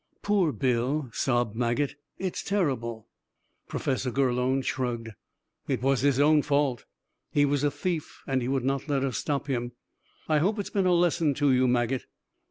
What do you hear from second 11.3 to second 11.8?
to you,